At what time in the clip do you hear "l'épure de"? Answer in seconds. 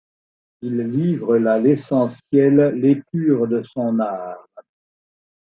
2.73-3.61